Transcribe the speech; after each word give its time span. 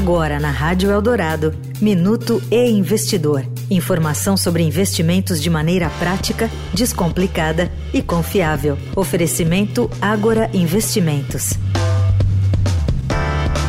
Agora 0.00 0.38
na 0.38 0.52
Rádio 0.52 0.92
Eldorado, 0.92 1.52
Minuto 1.80 2.40
e 2.52 2.70
Investidor. 2.70 3.44
Informação 3.68 4.36
sobre 4.36 4.62
investimentos 4.62 5.42
de 5.42 5.50
maneira 5.50 5.90
prática, 5.98 6.48
descomplicada 6.72 7.68
e 7.92 8.00
confiável. 8.00 8.78
Oferecimento 8.94 9.90
Agora 10.00 10.48
Investimentos. 10.54 11.54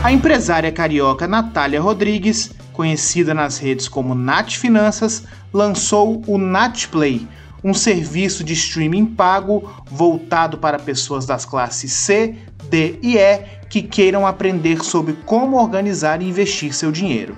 A 0.03 0.11
empresária 0.13 0.71
carioca 0.71 1.27
Natália 1.27 1.81
Rodrigues, 1.81 2.51
conhecida 2.73 3.33
nas 3.33 3.57
redes 3.57 3.87
como 3.87 4.13
Nat 4.13 4.55
Finanças, 4.55 5.23
lançou 5.51 6.21
o 6.27 6.37
Natplay, 6.37 7.27
um 7.63 7.73
serviço 7.73 8.43
de 8.43 8.53
streaming 8.53 9.05
pago 9.05 9.71
voltado 9.85 10.57
para 10.57 10.79
pessoas 10.79 11.25
das 11.25 11.45
classes 11.45 11.91
C, 11.91 12.35
D 12.69 12.99
e 13.01 13.17
E 13.17 13.45
que 13.69 13.81
queiram 13.81 14.25
aprender 14.25 14.83
sobre 14.83 15.13
como 15.25 15.57
organizar 15.57 16.21
e 16.21 16.27
investir 16.27 16.73
seu 16.73 16.91
dinheiro. 16.91 17.35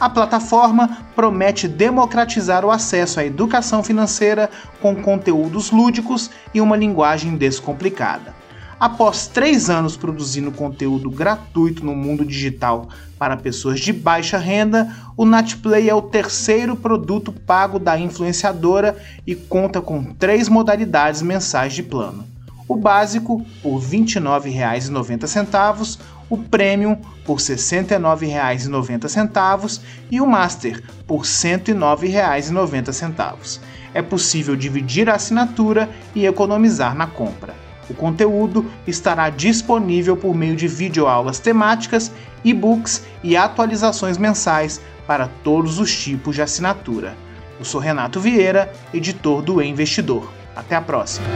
A 0.00 0.10
plataforma 0.10 1.06
promete 1.14 1.68
democratizar 1.68 2.64
o 2.64 2.70
acesso 2.70 3.20
à 3.20 3.24
educação 3.24 3.82
financeira 3.82 4.50
com 4.80 4.96
conteúdos 4.96 5.70
lúdicos 5.70 6.30
e 6.52 6.60
uma 6.60 6.76
linguagem 6.76 7.36
descomplicada. 7.36 8.43
Após 8.84 9.26
três 9.26 9.70
anos 9.70 9.96
produzindo 9.96 10.52
conteúdo 10.52 11.08
gratuito 11.08 11.82
no 11.82 11.96
mundo 11.96 12.22
digital 12.22 12.90
para 13.18 13.34
pessoas 13.34 13.80
de 13.80 13.94
baixa 13.94 14.36
renda, 14.36 14.94
o 15.16 15.24
Natplay 15.24 15.88
é 15.88 15.94
o 15.94 16.02
terceiro 16.02 16.76
produto 16.76 17.32
pago 17.32 17.78
da 17.78 17.98
influenciadora 17.98 18.94
e 19.26 19.34
conta 19.34 19.80
com 19.80 20.04
três 20.04 20.50
modalidades 20.50 21.22
mensais 21.22 21.72
de 21.72 21.82
plano. 21.82 22.26
O 22.68 22.76
básico 22.76 23.42
por 23.62 23.78
R$ 23.78 23.86
29,90, 23.86 25.98
o 26.28 26.36
Premium 26.36 26.96
por 27.24 27.38
R$ 27.38 27.42
69,90 27.42 29.80
e 30.10 30.20
o 30.20 30.26
Master 30.26 30.82
por 31.06 31.22
R$ 31.22 31.26
109,90. 31.26 33.60
É 33.94 34.02
possível 34.02 34.54
dividir 34.54 35.08
a 35.08 35.14
assinatura 35.14 35.88
e 36.14 36.26
economizar 36.26 36.94
na 36.94 37.06
compra. 37.06 37.63
O 37.88 37.94
conteúdo 37.94 38.70
estará 38.86 39.30
disponível 39.30 40.16
por 40.16 40.34
meio 40.34 40.56
de 40.56 40.68
videoaulas 40.68 41.38
temáticas, 41.38 42.10
e-books 42.44 43.04
e 43.22 43.36
atualizações 43.36 44.18
mensais 44.18 44.80
para 45.06 45.28
todos 45.42 45.78
os 45.78 45.94
tipos 45.94 46.34
de 46.34 46.42
assinatura. 46.42 47.16
Eu 47.58 47.64
sou 47.64 47.80
Renato 47.80 48.20
Vieira, 48.20 48.72
editor 48.92 49.42
do 49.42 49.62
e 49.62 49.66
Investidor. 49.66 50.30
Até 50.56 50.76
a 50.76 50.80
próxima. 50.80 51.26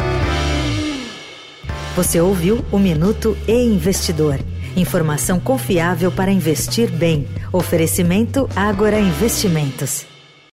Você 1.97 2.21
ouviu 2.21 2.65
o 2.71 2.79
Minuto 2.79 3.37
e 3.47 3.53
Investidor. 3.53 4.39
Informação 4.77 5.41
confiável 5.41 6.13
para 6.13 6.31
investir 6.31 6.91
bem. 6.91 7.27
Oferecimento 7.53 8.49
Agora 8.55 9.01
Investimentos. 9.01 10.18